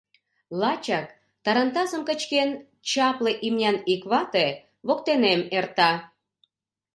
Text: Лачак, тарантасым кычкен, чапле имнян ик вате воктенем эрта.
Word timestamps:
Лачак, 0.61 1.07
тарантасым 1.43 2.01
кычкен, 2.09 2.49
чапле 2.89 3.31
имнян 3.47 3.77
ик 3.93 4.01
вате 4.11 4.47
воктенем 4.87 5.41
эрта. 5.57 5.91